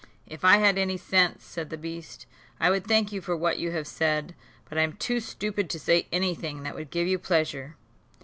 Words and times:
"If 0.25 0.43
I 0.43 0.57
had 0.57 0.79
any 0.79 0.97
sense," 0.97 1.43
said 1.43 1.69
the 1.69 1.77
beast, 1.77 2.25
"I 2.59 2.71
would 2.71 2.87
thank 2.87 3.11
you 3.11 3.21
for 3.21 3.37
what 3.37 3.59
you 3.59 3.69
have 3.73 3.85
said; 3.85 4.33
but 4.67 4.79
I 4.79 4.81
am 4.81 4.93
too 4.93 5.19
stupid 5.19 5.69
to 5.69 5.79
say 5.79 6.07
any 6.11 6.33
thing 6.33 6.63
that 6.63 6.73
would 6.73 6.89
give 6.89 7.05
you 7.05 7.19
pleasure." 7.19 7.75